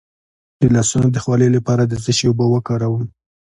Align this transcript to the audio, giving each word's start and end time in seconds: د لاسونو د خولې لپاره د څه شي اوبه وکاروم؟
د 0.59 0.61
لاسونو 0.75 1.07
د 1.11 1.17
خولې 1.23 1.47
لپاره 1.57 1.83
د 1.85 1.93
څه 2.03 2.11
شي 2.17 2.25
اوبه 2.29 2.45
وکاروم؟ 2.49 3.03